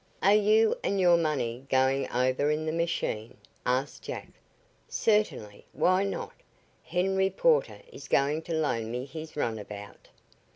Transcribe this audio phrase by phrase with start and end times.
[0.23, 4.29] "Are you and your money going over in the machine?" asked Jack.
[4.89, 5.63] "Certainly.
[5.73, 6.33] Why not?
[6.83, 10.07] Henry Porter is going to loan me his runabout."